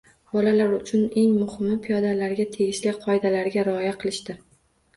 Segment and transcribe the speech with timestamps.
[0.35, 4.45] Bolalar uchun eng muhimi– piyodalarga tegishli qoidalarga rioya qilishdir.